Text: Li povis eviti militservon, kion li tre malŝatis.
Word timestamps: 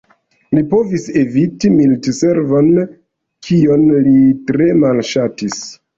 Li 0.57 0.61
povis 0.71 1.03
eviti 1.23 1.71
militservon, 1.75 2.71
kion 3.49 3.85
li 4.07 4.15
tre 4.49 4.71
malŝatis. 4.85 5.61